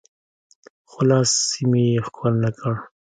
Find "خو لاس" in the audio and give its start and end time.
0.89-1.33